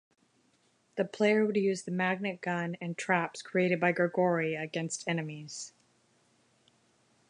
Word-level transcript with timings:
The 0.95 1.05
player 1.05 1.45
would 1.45 1.57
use 1.57 1.83
the 1.83 1.91
magnet 1.91 2.41
gun 2.41 2.75
and 2.81 2.97
traps 2.97 3.43
created 3.43 3.79
by 3.79 3.91
Grigori 3.91 4.55
against 4.55 5.07
enemies. 5.07 5.73